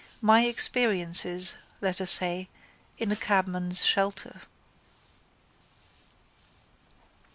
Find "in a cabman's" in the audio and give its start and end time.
2.97-3.85